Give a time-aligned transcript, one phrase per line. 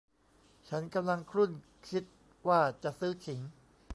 [0.67, 1.51] ฉันกำลังครุ่น
[1.89, 2.03] คิด
[2.47, 3.39] ว่าจะซื้อขิง